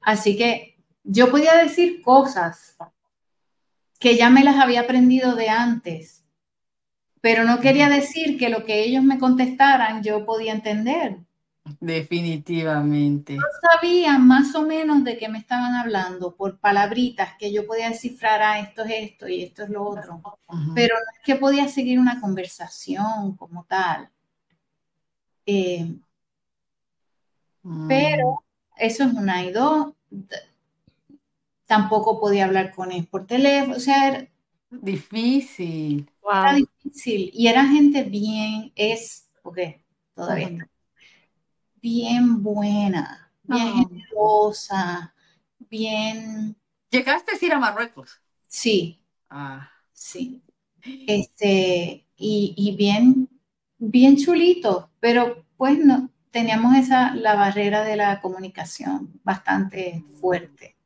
Así 0.01 0.35
que 0.35 0.77
yo 1.03 1.29
podía 1.29 1.55
decir 1.55 2.01
cosas 2.01 2.75
que 3.99 4.17
ya 4.17 4.31
me 4.31 4.43
las 4.43 4.57
había 4.57 4.81
aprendido 4.81 5.35
de 5.35 5.49
antes, 5.49 6.24
pero 7.25 7.43
no 7.43 7.59
quería 7.59 7.89
decir 7.89 8.37
que 8.37 8.49
lo 8.49 8.65
que 8.65 8.83
ellos 8.83 9.03
me 9.03 9.17
contestaran 9.17 10.03
yo 10.03 10.25
podía 10.25 10.53
entender. 10.53 11.17
Definitivamente. 11.79 13.37
Sabía 13.73 14.19
más 14.19 14.53
o 14.53 14.61
menos 14.61 15.03
de 15.03 15.17
qué 15.17 15.27
me 15.27 15.39
estaban 15.39 15.73
hablando 15.73 16.35
por 16.35 16.59
palabritas 16.59 17.31
que 17.39 17.51
yo 17.51 17.65
podía 17.65 17.89
descifrar, 17.89 18.43
ah, 18.43 18.59
esto 18.59 18.83
es 18.83 19.11
esto 19.11 19.27
y 19.27 19.43
esto 19.43 19.63
es 19.63 19.69
lo 19.69 19.83
otro, 19.83 20.21
pero 20.75 20.93
no 20.93 21.17
es 21.17 21.25
que 21.25 21.35
podía 21.35 21.67
seguir 21.67 21.97
una 21.97 22.21
conversación 22.21 23.35
como 23.35 23.63
tal. 23.63 24.09
Eh, 25.47 25.95
Mm, 27.65 27.87
pero 27.87 28.43
eso 28.77 29.03
es 29.03 29.13
una 29.13 29.43
y 29.43 29.51
dos. 29.51 29.93
Tampoco 31.65 32.19
podía 32.19 32.45
hablar 32.45 32.73
con 32.75 32.91
él 32.91 33.07
por 33.07 33.25
teléfono, 33.25 33.75
o 33.75 33.79
sea, 33.79 34.27
Difícil. 34.87 36.05
era 36.29 36.53
difícil. 36.55 37.29
Y 37.33 37.47
era 37.47 37.65
gente 37.67 38.03
bien, 38.03 38.71
es, 38.75 39.29
porque 39.41 39.83
todavía 40.13 40.47
está, 40.47 40.69
bien 41.81 42.43
buena, 42.43 43.31
bien 43.43 43.73
generosa, 43.89 45.13
bien, 45.69 46.55
¿Llegaste 46.89 47.35
a 47.35 47.45
ir 47.45 47.53
a 47.53 47.59
Marruecos? 47.59 48.21
sí, 48.47 49.01
Ah. 49.29 49.69
sí. 49.93 50.43
Este, 51.07 52.07
y, 52.17 52.53
y 52.57 52.75
bien, 52.77 53.29
bien 53.79 54.17
chulito, 54.17 54.91
pero 54.99 55.45
pues 55.57 55.79
no, 55.79 56.11
teníamos 56.31 56.75
esa, 56.77 57.15
la 57.15 57.35
barrera 57.35 57.83
de 57.83 57.97
la 57.97 58.21
comunicación 58.21 59.19
bastante 59.23 60.03
fuerte. 60.21 60.77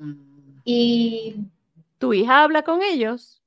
Mm, 0.00 0.62
Y 0.64 1.34
¿Tu 1.98 2.12
hija 2.12 2.42
habla 2.42 2.62
con 2.64 2.82
ellos? 2.82 3.40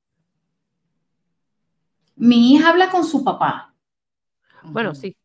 mi 2.16 2.54
hija 2.54 2.70
habla 2.70 2.90
con 2.90 3.04
su 3.04 3.22
papá, 3.22 3.74
Bueno, 4.62 4.94
sí. 4.94 5.16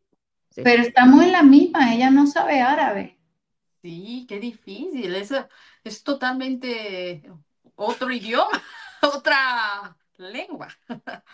sí. 0.50 0.62
pero 0.62 0.82
estamos 0.82 1.22
en 1.24 1.32
la 1.32 1.42
misma, 1.42 1.92
ella 1.94 2.10
no 2.10 2.26
sabe 2.26 2.60
árabe. 2.60 3.18
Sí, 3.82 4.26
qué 4.28 4.40
difícil. 4.40 5.14
Eso 5.14 5.48
es 5.84 6.02
totalmente 6.02 7.22
otro 7.76 8.10
idioma, 8.10 8.62
otra 9.02 9.96
lengua. 10.16 10.68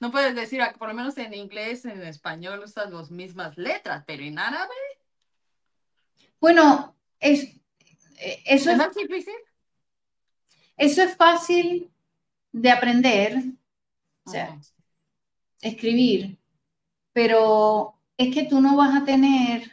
No 0.00 0.10
puedes 0.10 0.34
decir, 0.34 0.60
por 0.78 0.88
lo 0.88 0.94
menos 0.94 1.16
en 1.18 1.32
inglés, 1.34 1.84
en 1.86 2.02
español 2.02 2.60
usas 2.64 2.90
las 2.90 3.10
mismas 3.10 3.56
letras, 3.56 4.04
pero 4.06 4.22
en 4.24 4.38
árabe 4.38 4.74
Bueno, 6.40 6.96
es, 7.20 7.44
eh, 8.18 8.42
eso 8.46 8.70
¿es 8.70 8.76
es, 8.76 8.78
más 8.78 8.94
difícil? 8.94 9.34
Eso 10.76 11.02
es 11.02 11.16
fácil 11.16 11.90
de 12.52 12.70
aprender, 12.70 13.38
o 13.38 14.30
sea, 14.30 14.60
escribir, 15.60 16.38
pero 17.12 17.94
es 18.16 18.34
que 18.34 18.44
tú 18.44 18.60
no 18.62 18.76
vas 18.76 19.02
a 19.02 19.06
tener, 19.06 19.70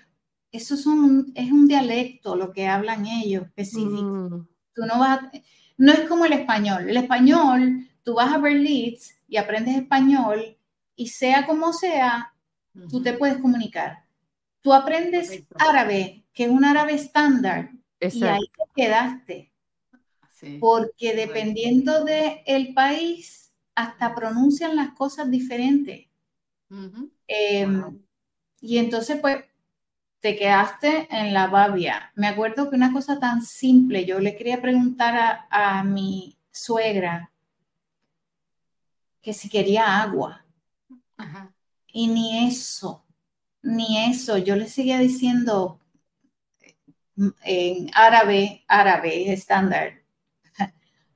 eso 0.51 0.75
es 0.75 0.85
un, 0.87 1.31
es 1.35 1.51
un 1.51 1.67
dialecto 1.67 2.35
lo 2.35 2.51
que 2.53 2.67
hablan 2.67 3.05
ellos 3.07 3.45
específico. 3.47 4.11
Mm, 4.27 4.47
Tú 4.75 4.83
no 4.85 4.99
vas 4.99 5.19
a- 5.19 5.31
no 5.77 5.93
es 5.93 6.01
como 6.09 6.25
el 6.25 6.33
español. 6.33 6.89
El 6.89 6.97
español, 6.97 7.87
tú 8.03 8.15
vas 8.15 8.33
a 8.33 8.39
ver 8.39 8.57
Leeds 8.57 9.15
y 9.27 9.37
aprendes 9.37 9.77
español 9.77 10.57
y 10.95 11.07
sea 11.09 11.45
como 11.47 11.73
sea, 11.73 12.33
tú 12.87 13.01
te 13.03 13.13
puedes 13.13 13.39
comunicar. 13.39 14.05
Tú 14.61 14.73
aprendes 14.73 15.45
árabe, 15.57 16.25
que 16.33 16.45
es 16.45 16.49
un 16.51 16.65
árabe 16.65 16.93
estándar, 16.95 17.71
y 18.09 18.27
ahí 18.27 18.41
te 18.57 18.83
quedaste, 18.83 19.50
Sí. 20.41 20.57
porque 20.59 21.15
dependiendo 21.15 22.03
del 22.03 22.73
país, 22.73 23.51
hasta 23.75 24.15
pronuncian 24.15 24.75
las 24.75 24.91
cosas 24.91 25.29
diferentes. 25.29 26.07
Eh, 27.27 27.65
Wow. 27.67 28.01
Y 28.61 28.77
entonces, 28.77 29.19
pues, 29.21 29.43
te 30.19 30.35
quedaste 30.35 31.07
en 31.09 31.33
la 31.33 31.47
babia. 31.47 32.11
Me 32.15 32.27
acuerdo 32.27 32.69
que 32.69 32.75
una 32.75 32.93
cosa 32.93 33.19
tan 33.19 33.41
simple, 33.43 34.05
yo 34.05 34.19
le 34.19 34.35
quería 34.35 34.61
preguntar 34.61 35.15
a, 35.17 35.79
a 35.79 35.83
mi 35.83 36.37
suegra 36.51 37.31
que 39.21 39.33
si 39.33 39.49
quería 39.49 40.01
agua. 40.01 40.45
Ajá. 41.17 41.53
Y 41.93 42.07
ni 42.07 42.47
eso, 42.47 43.03
ni 43.61 44.09
eso. 44.09 44.37
Yo 44.37 44.55
le 44.55 44.67
seguía 44.67 44.99
diciendo 44.99 45.79
mm, 47.15 47.29
en 47.43 47.91
árabe, 47.93 48.63
árabe 48.67 49.31
estándar, 49.31 50.00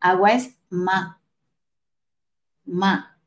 agua 0.10 0.34
es 0.34 0.58
ma, 0.70 1.22
ma. 2.66 3.18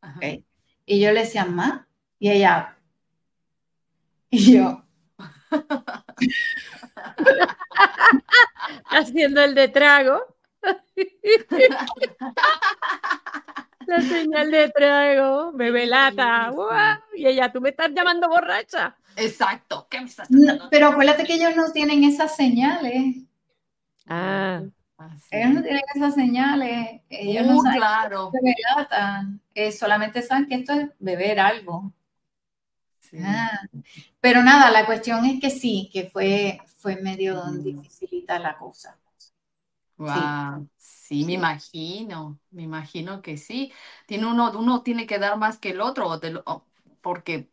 Ajá. 0.00 0.16
¿ok? 0.16 0.44
Y 0.86 1.00
yo 1.00 1.12
le 1.12 1.20
decía 1.20 1.44
ma, 1.44 1.86
y 2.18 2.30
ella, 2.30 2.76
y 4.30 4.54
yo, 4.54 4.82
Haciendo 8.86 9.42
el 9.42 9.54
de 9.54 9.68
trago. 9.68 10.36
La 13.86 14.00
señal 14.02 14.50
de 14.50 14.68
trago, 14.68 15.52
bebe 15.52 15.86
lata. 15.86 16.52
Y 17.14 17.26
ella, 17.26 17.50
tú 17.50 17.60
me 17.60 17.70
estás 17.70 17.90
llamando 17.92 18.28
borracha. 18.28 18.96
Exacto. 19.16 19.88
¿Qué 19.90 20.00
me 20.00 20.06
estás 20.06 20.30
no, 20.30 20.68
pero 20.70 20.88
acuérdate 20.88 21.24
que 21.24 21.34
ellos 21.34 21.56
no 21.56 21.72
tienen 21.72 22.04
esas 22.04 22.36
señales. 22.36 23.16
Ah, 24.06 24.62
Así 25.00 25.36
Ellos 25.38 25.54
no 25.54 25.62
tienen 25.62 25.82
esas 25.94 26.14
señales, 26.14 27.02
ellos 27.08 27.46
no 27.46 27.56
Uh, 27.56 27.62
saben 27.62 27.78
claro. 27.78 28.32
lata, 28.76 29.26
eh, 29.54 29.72
solamente 29.72 30.22
saben 30.22 30.46
que 30.48 30.56
esto 30.56 30.72
es 30.74 30.88
beber 30.98 31.38
algo. 31.40 31.92
Sí. 33.00 33.18
Ah, 33.22 33.60
pero 34.20 34.42
nada, 34.42 34.70
la 34.72 34.86
cuestión 34.86 35.24
es 35.26 35.40
que 35.40 35.50
sí, 35.50 35.90
que 35.92 36.10
fue, 36.10 36.60
fue 36.78 36.96
medio 36.96 37.42
Mm. 37.46 37.62
dificilita 37.62 38.38
la 38.38 38.58
cosa. 38.58 38.98
Wow, 39.96 40.66
sí, 40.78 41.24
me 41.26 41.34
imagino, 41.34 42.40
me 42.50 42.62
imagino 42.62 43.20
que 43.20 43.36
sí. 43.36 43.70
Tiene 44.06 44.26
uno, 44.26 44.50
uno 44.58 44.82
tiene 44.82 45.06
que 45.06 45.18
dar 45.18 45.36
más 45.36 45.58
que 45.58 45.70
el 45.70 45.80
otro, 45.82 46.18
porque 47.02 47.50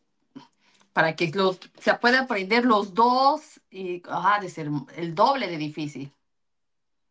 para 0.93 1.15
que 1.15 1.29
los, 1.33 1.59
se 1.79 1.93
pueda 1.95 2.21
aprender 2.21 2.65
los 2.65 2.93
dos, 2.93 3.61
y 3.71 4.01
ah, 4.09 4.39
de 4.41 4.49
ser 4.49 4.69
el 4.97 5.15
doble 5.15 5.47
de 5.47 5.57
difícil, 5.57 6.13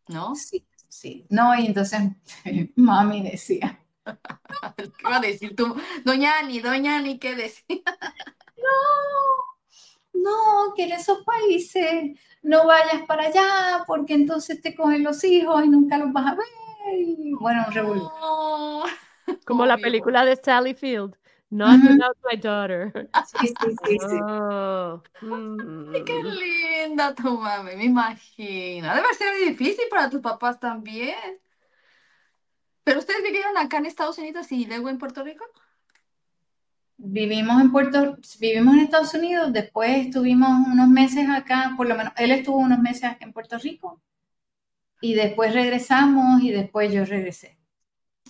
¿no? 0.07 0.35
Sí, 0.35 0.65
sí. 0.89 1.25
No, 1.29 1.57
y 1.57 1.67
entonces 1.67 2.01
mami 2.75 3.23
decía, 3.23 3.79
¿Qué 4.77 5.05
iba 5.05 5.17
a 5.17 5.19
decir 5.19 5.55
tú? 5.55 5.75
Doña 6.05 6.39
Ani, 6.39 6.59
Doña 6.59 6.97
Ani, 6.97 7.19
¿qué 7.19 7.35
decir? 7.35 7.83
no, 10.13 10.73
que 10.75 10.85
en 10.85 10.93
esos 10.93 11.23
países 11.23 12.17
no 12.41 12.65
vayas 12.65 13.03
para 13.07 13.25
allá 13.25 13.83
porque 13.85 14.13
entonces 14.13 14.61
te 14.61 14.75
cogen 14.75 15.03
los 15.03 15.23
hijos 15.23 15.63
y 15.65 15.69
nunca 15.69 15.97
los 15.97 16.11
vas 16.11 16.33
a 16.33 16.35
ver. 16.35 16.99
Y 16.99 17.33
bueno, 17.33 17.65
un. 17.85 17.97
No. 17.97 18.83
como 19.45 19.65
la 19.65 19.77
película 19.77 20.25
de 20.25 20.37
Sally 20.37 20.73
Field. 20.73 21.15
Not 21.49 21.79
Ujú. 21.79 21.93
without 21.93 22.17
my 22.29 22.35
daughter. 22.35 22.91
Sí, 23.25 23.47
sí, 23.47 23.75
sí, 23.85 23.97
sí. 23.99 24.19
Oh, 24.21 25.01
Ay, 25.21 26.03
qué 26.03 26.23
mm. 26.23 26.27
linda 26.27 27.15
tu 27.15 27.37
mami, 27.37 27.75
me 27.75 27.85
imagino. 27.85 28.93
Debe 28.93 29.13
ser 29.13 29.33
difícil 29.47 29.85
para 29.89 30.09
tus 30.09 30.19
papás 30.19 30.59
también. 30.59 31.39
¿Pero 32.83 32.99
ustedes 32.99 33.23
vivieron 33.23 33.57
acá 33.57 33.77
en 33.77 33.85
Estados 33.85 34.17
Unidos 34.17 34.51
y 34.51 34.65
luego 34.65 34.89
en 34.89 34.97
Puerto 34.97 35.23
Rico? 35.23 35.45
Vivimos 36.97 37.61
en 37.61 37.71
Puerto, 37.71 38.17
vivimos 38.39 38.73
en 38.73 38.79
Estados 38.81 39.13
Unidos, 39.13 39.53
después 39.53 40.07
estuvimos 40.07 40.49
unos 40.67 40.87
meses 40.87 41.29
acá, 41.29 41.73
por 41.77 41.87
lo 41.87 41.95
menos 41.95 42.11
él 42.17 42.31
estuvo 42.31 42.57
unos 42.57 42.79
meses 42.79 43.03
acá 43.03 43.25
en 43.25 43.33
Puerto 43.33 43.57
Rico 43.59 44.01
y 44.99 45.13
después 45.13 45.53
regresamos 45.53 46.41
y 46.41 46.51
después 46.51 46.91
yo 46.91 47.05
regresé. 47.05 47.57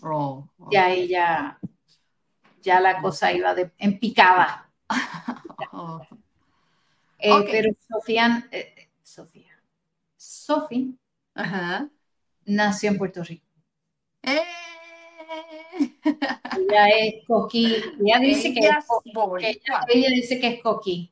Oh, 0.01 0.47
oh. 0.57 0.69
ya 0.69 0.91
ella, 0.91 1.57
ya 1.61 1.69
la 2.79 3.01
cosa 3.01 3.31
iba 3.31 3.53
de, 3.55 3.71
en 3.77 3.99
picada. 3.99 4.69
Oh. 5.71 6.01
Eh, 7.19 7.31
Ok. 7.33 7.47
Pero 7.49 7.71
Sofía, 7.89 8.47
eh, 8.51 8.89
Sofía, 9.01 9.59
Sophie 10.17 10.93
Ajá. 11.33 11.89
nació 12.45 12.91
en 12.91 12.97
Puerto 12.99 13.23
Rico. 13.23 13.43
Eh. 14.21 14.43
Ella 16.03 16.89
es 16.89 17.25
coqui, 17.25 17.75
ella 17.99 18.19
dice 18.19 18.53
que, 18.53 18.59
Ella 18.59 18.79
ella, 19.39 19.81
ella 19.87 20.09
dice 20.09 20.39
que 20.39 20.47
es 20.47 20.61
coqui. 20.61 21.11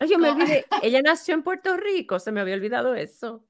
Ay, 0.00 0.08
yo 0.08 0.18
me 0.18 0.30
olvidé, 0.30 0.64
ella 0.82 1.02
nació 1.02 1.34
en 1.34 1.42
Puerto 1.42 1.76
Rico, 1.76 2.18
se 2.18 2.32
me 2.32 2.40
había 2.40 2.54
olvidado 2.54 2.94
eso. 2.94 3.44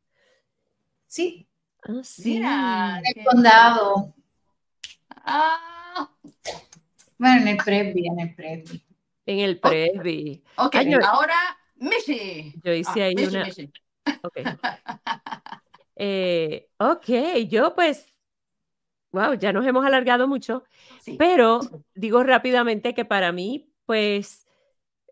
Sí, 1.07 1.47
Ah, 1.85 2.01
sí. 2.03 2.35
Mira, 2.35 3.01
en 3.05 3.19
el 3.21 3.25
condado. 3.25 4.13
Ah, 5.25 6.11
Bueno, 7.23 7.43
en 7.43 7.49
el 7.49 7.57
Presby, 7.59 8.07
en 8.09 8.19
el 8.19 8.35
Presby. 8.35 8.83
En 9.27 9.39
el 9.39 9.61
Presby. 9.61 10.43
ok, 10.57 10.75
Ay, 10.75 10.91
yo- 10.91 10.99
ahora 11.07 11.37
Michi. 11.77 12.53
Yo 12.65 12.73
hice 12.75 13.01
Ah, 13.01 13.05
ahí 13.07 13.15
una- 13.15 13.45
Michi. 13.45 13.71
Ok. 14.25 14.39
Eh, 15.95 16.69
ok, 16.79 17.07
yo 17.49 17.77
pues, 17.77 18.13
wow, 19.13 19.35
ya 19.35 19.53
nos 19.53 19.65
hemos 19.67 19.85
alargado 19.87 20.27
mucho, 20.27 20.65
Sí. 21.01 21.15
pero 21.17 21.61
digo 21.95 22.25
rápidamente 22.25 22.93
que 22.93 23.05
para 23.05 23.31
mí, 23.31 23.71
pues, 23.87 24.45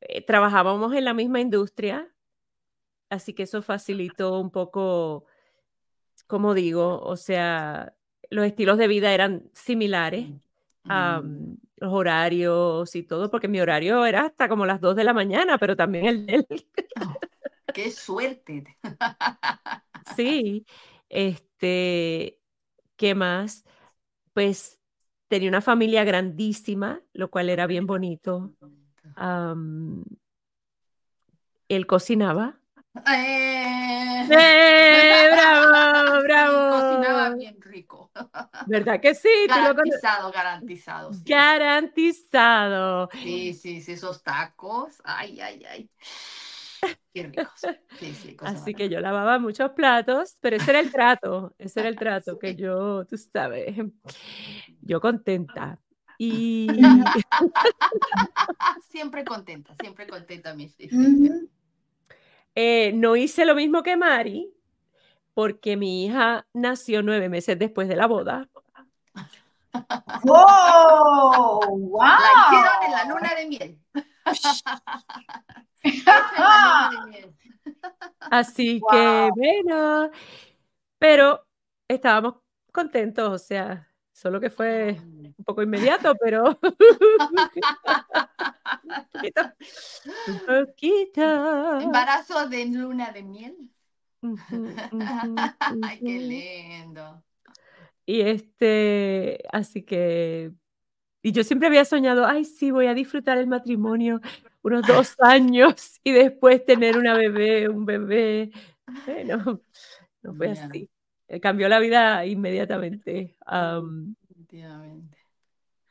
eh, 0.00 0.20
trabajábamos 0.22 0.92
en 0.94 1.04
la 1.04 1.14
misma 1.14 1.40
industria, 1.40 2.08
así 3.08 3.34
que 3.34 3.44
eso 3.44 3.62
facilitó 3.62 4.40
un 4.40 4.50
poco, 4.50 5.26
como 6.26 6.54
digo, 6.54 6.98
o 7.02 7.16
sea, 7.16 7.94
los 8.30 8.44
estilos 8.46 8.78
de 8.78 8.88
vida 8.88 9.12
eran 9.14 9.48
similares, 9.52 10.26
am, 10.84 11.56
los 11.80 11.92
horarios 11.92 12.94
y 12.94 13.02
todo, 13.02 13.30
porque 13.30 13.48
mi 13.48 13.60
horario 13.60 14.04
era 14.04 14.26
hasta 14.26 14.48
como 14.48 14.66
las 14.66 14.80
2 14.80 14.94
de 14.94 15.04
la 15.04 15.14
mañana, 15.14 15.58
pero 15.58 15.74
también 15.74 16.06
el 16.06 16.26
de 16.26 16.34
él. 16.34 16.46
Qué 17.74 17.90
suerte. 17.90 18.64
Sí, 20.16 20.66
este, 21.08 22.40
¿qué 22.96 23.14
más? 23.14 23.64
Pues 24.32 24.78
tenía 25.28 25.48
una 25.48 25.60
familia 25.60 26.02
grandísima, 26.02 27.00
lo 27.12 27.30
cual 27.30 27.48
era 27.48 27.66
bien 27.68 27.86
bonito. 27.86 28.52
Él 31.68 31.86
cocinaba. 31.86 32.58
Eh. 33.06 34.26
¡Eh! 34.30 35.28
¡Bravo! 35.30 36.16
Sí, 36.16 36.22
Cocinaba 36.24 37.28
¡Bravo! 37.28 37.36
bien 37.36 37.60
rico. 37.60 38.09
¿Verdad 38.66 39.00
que 39.00 39.14
sí? 39.14 39.28
Garantizado, 39.46 40.30
garantizado. 40.30 41.12
sí. 41.12 41.22
Garantizado. 41.26 43.08
Sí, 43.12 43.54
sí, 43.54 43.80
sí, 43.80 43.92
esos 43.92 44.22
tacos. 44.22 45.00
Ay, 45.04 45.40
ay, 45.40 45.64
ay. 45.64 45.90
Qué 47.12 47.24
ricos. 47.24 47.48
Sí, 47.98 48.14
sí, 48.14 48.36
cosa 48.36 48.52
Así 48.52 48.74
que 48.74 48.88
yo 48.88 49.00
lavaba 49.00 49.38
muchos 49.38 49.70
platos, 49.72 50.36
pero 50.40 50.56
ese 50.56 50.70
era 50.70 50.80
el 50.80 50.90
trato, 50.90 51.54
ese 51.58 51.80
era 51.80 51.88
el 51.88 51.96
trato 51.98 52.38
que 52.38 52.54
yo, 52.54 53.04
tú 53.06 53.16
sabes, 53.16 53.76
yo 54.82 55.00
contenta. 55.00 55.78
Y 56.18 56.68
Siempre 58.90 59.24
contenta, 59.24 59.74
siempre 59.76 60.06
contenta, 60.06 60.54
mi 60.54 60.72
Ujú. 60.92 61.48
Eh, 62.54 62.92
no 62.94 63.16
hice 63.16 63.44
lo 63.44 63.54
mismo 63.54 63.82
que 63.82 63.96
Mari, 63.96 64.52
porque 65.40 65.74
mi 65.74 66.04
hija 66.04 66.46
nació 66.52 67.02
nueve 67.02 67.30
meses 67.30 67.58
después 67.58 67.88
de 67.88 67.96
la 67.96 68.06
boda. 68.06 68.46
¡Wow! 70.22 71.60
¡Wow! 71.78 71.98
La 71.98 72.28
hicieron 72.44 72.82
en 72.84 72.92
la 72.92 73.04
luna 73.06 73.34
de 73.34 73.46
miel. 73.46 73.78
Luna 75.82 77.06
de. 77.10 77.32
Así 78.30 78.82
que, 78.90 78.96
Wow. 78.98 79.30
bueno, 79.34 80.10
pero 80.98 81.46
estábamos 81.88 82.34
contentos, 82.70 83.30
o 83.30 83.38
sea, 83.38 83.88
solo 84.12 84.40
que 84.40 84.50
fue 84.50 85.00
un 85.00 85.42
poco 85.42 85.62
inmediato, 85.62 86.14
pero 86.20 86.50
un 86.50 86.76
poquito, 89.16 89.40
un 90.26 90.66
poquito. 90.66 91.80
Embarazo 91.80 92.46
de 92.46 92.66
luna 92.66 93.10
de 93.10 93.22
miel. 93.22 93.70
Ay, 95.60 95.98
qué 95.98 96.20
lindo. 96.20 97.22
Y 98.06 98.20
este, 98.22 99.42
así 99.52 99.82
que, 99.82 100.52
y 101.22 101.32
yo 101.32 101.44
siempre 101.44 101.68
había 101.68 101.84
soñado, 101.84 102.26
ay, 102.26 102.44
sí, 102.44 102.70
voy 102.70 102.86
a 102.86 102.94
disfrutar 102.94 103.38
el 103.38 103.46
matrimonio 103.46 104.20
unos 104.62 104.86
dos 104.86 105.14
años 105.20 106.00
y 106.02 106.12
después 106.12 106.64
tener 106.64 106.96
una 106.96 107.14
bebé, 107.14 107.68
un 107.68 107.84
bebé. 107.84 108.50
Bueno, 109.06 109.60
no 110.22 110.34
fue 110.34 110.50
así. 110.50 110.90
Eh, 111.28 111.40
Cambió 111.40 111.68
la 111.68 111.78
vida 111.78 112.26
inmediatamente. 112.26 113.36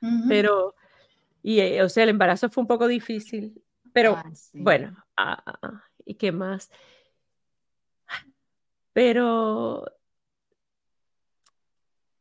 Ujú. 0.01 0.27
pero, 0.27 0.75
y, 1.41 1.59
eh, 1.59 1.83
o 1.83 1.89
sea, 1.89 2.03
el 2.03 2.09
embarazo 2.09 2.49
fue 2.49 2.61
un 2.61 2.67
poco 2.67 2.87
difícil, 2.87 3.61
pero 3.93 4.17
Ay, 4.23 4.35
sí. 4.35 4.59
bueno, 4.59 4.95
ah, 5.15 5.41
ah, 5.45 5.59
ah, 5.61 5.83
¿y 6.05 6.15
qué 6.15 6.31
más? 6.31 6.69
Pero 8.93 9.85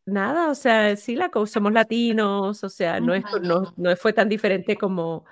nada, 0.04 0.50
o 0.50 0.54
sea, 0.54 0.96
sí, 0.96 1.14
la 1.16 1.31
co- 1.31 1.46
somos 1.46 1.72
latinos, 1.72 2.62
o 2.64 2.68
sea, 2.68 3.00
no, 3.00 3.14
es, 3.14 3.24
no, 3.42 3.74
no 3.76 3.96
fue 3.96 4.12
tan 4.12 4.28
diferente 4.28 4.76
como 4.76 5.24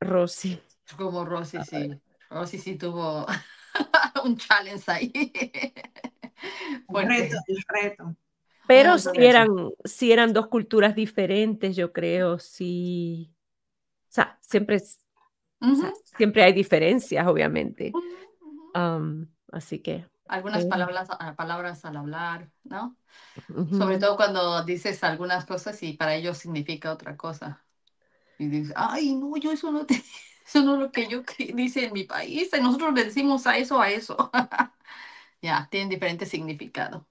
Rosy. 0.00 0.60
Como 0.96 1.24
Rosy, 1.24 1.58
sí. 1.64 1.90
Rosy 2.30 2.58
sí 2.58 2.76
tuvo 2.76 3.26
un 4.24 4.36
challenge 4.36 4.84
ahí. 4.90 5.12
El 6.42 6.84
Fuerte. 6.86 7.14
reto, 7.22 7.36
el 7.48 7.64
reto. 7.66 8.16
Pero 8.68 8.98
sí 8.98 9.08
buena. 9.14 9.24
eran, 9.24 9.48
sí 9.84 10.12
eran 10.12 10.32
dos 10.32 10.48
culturas 10.48 10.94
diferentes, 10.94 11.74
yo 11.76 11.92
creo, 11.92 12.38
sí. 12.38 13.32
O 14.08 14.12
sea, 14.12 14.38
siempre, 14.42 14.76
o 15.60 15.74
sea, 15.74 15.92
siempre 16.16 16.42
hay 16.42 16.52
diferencias, 16.52 17.26
obviamente. 17.26 17.92
así 19.52 19.78
que. 19.78 20.06
Algunas 20.28 20.64
eh, 20.64 20.68
palabras, 20.68 21.08
ah, 21.10 21.34
palabras 21.36 21.84
al 21.84 21.96
hablar, 21.96 22.50
¿no? 22.64 22.96
ujú. 23.48 23.76
Sobre 23.76 23.98
todo 23.98 24.16
cuando 24.16 24.64
dices 24.64 25.02
algunas 25.04 25.44
cosas 25.46 25.82
y 25.82 25.94
para 25.94 26.14
ellos 26.14 26.38
significa 26.38 26.92
otra 26.92 27.16
cosa. 27.16 27.64
Y 28.38 28.48
dices, 28.48 28.74
ay, 28.76 29.14
no, 29.14 29.36
yo 29.36 29.52
eso 29.52 29.70
no 29.72 29.86
te, 29.86 29.94
eso 30.46 30.62
no 30.62 30.74
es 30.74 30.80
lo 30.80 30.92
que 30.92 31.08
yo 31.08 31.22
dice 31.54 31.86
en 31.86 31.92
mi 31.92 32.04
país. 32.04 32.50
Nosotros 32.60 32.94
le 32.94 33.04
decimos 33.04 33.46
a 33.46 33.56
eso, 33.58 33.80
a 33.80 33.90
eso. 33.90 34.30
Ya, 35.42 35.68
tienen 35.70 35.90
diferente 35.90 36.24
significado. 36.26 37.06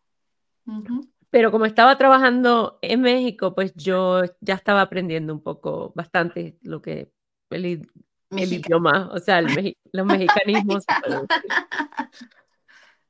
Ujú. 0.65 1.07
Pero 1.29 1.51
como 1.51 1.65
estaba 1.65 1.97
trabajando 1.97 2.79
en 2.81 3.01
México, 3.01 3.53
pues 3.53 3.73
yo 3.75 4.23
ya 4.41 4.55
estaba 4.55 4.81
aprendiendo 4.81 5.33
un 5.33 5.41
poco, 5.41 5.93
bastante 5.95 6.57
lo 6.61 6.81
que 6.81 7.11
el, 7.49 7.89
el 8.31 8.53
idioma, 8.53 9.09
o 9.13 9.19
sea, 9.19 9.39
el 9.39 9.75
los 9.91 10.05
mexicanismos. 10.07 10.85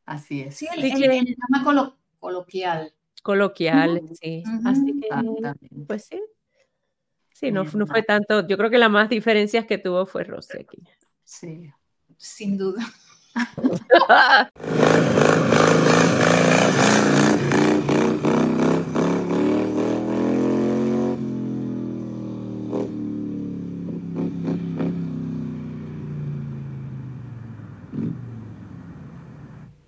Así 0.05 0.41
es. 0.41 0.55
Sí, 0.57 0.67
el, 0.71 0.79
Así 0.79 0.91
el- 1.03 1.09
que- 1.09 1.17
el 1.17 1.23
idioma 1.29 1.63
colo- 1.63 1.97
coloquial. 2.19 2.93
coloquiales, 3.23 4.03
Ujú. 4.03 4.15
sí. 4.15 4.43
Así 4.65 4.99
que, 4.99 5.09
pues 5.87 6.05
sí. 6.05 6.21
Sí, 7.33 7.51
no, 7.51 7.63
no 7.63 7.87
fue 7.87 8.01
tanto. 8.03 8.47
Yo 8.47 8.57
creo 8.57 8.69
que 8.69 8.77
la 8.77 8.87
más 8.89 9.09
diferencias 9.09 9.65
que 9.65 9.77
tuvo 9.77 10.05
fue 10.05 10.23
Rosy 10.23 10.59
aquí. 10.59 10.77
Sí. 11.23 11.69
Sin 12.17 12.57
duda. 12.57 12.85